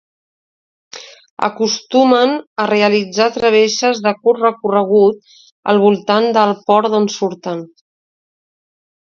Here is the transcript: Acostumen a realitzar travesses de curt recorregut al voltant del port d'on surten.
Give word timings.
Acostumen 1.47 2.33
a 2.63 2.65
realitzar 2.71 3.27
travesses 3.35 4.01
de 4.07 4.15
curt 4.23 4.41
recorregut 4.47 5.21
al 5.75 5.83
voltant 5.85 6.27
del 6.41 6.57
port 6.73 6.91
d'on 6.97 7.07
surten. 7.19 7.63